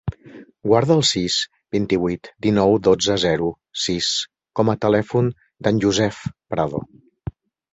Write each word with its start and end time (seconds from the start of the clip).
Guarda 0.69 0.95
el 0.99 1.03
sis, 1.09 1.35
vint-i-vuit, 1.75 2.29
dinou, 2.45 2.73
dotze, 2.87 3.19
zero, 3.25 3.51
sis 3.83 4.09
com 4.61 4.73
a 4.75 4.77
telèfon 4.87 5.31
del 5.69 5.79
Yousef 5.85 6.27
Prado. 6.55 6.83